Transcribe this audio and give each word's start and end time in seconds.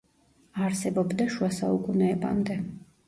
არსებობდა 0.67 1.27
შუა 1.35 1.51
საუკუნეებამდე. 1.59 2.57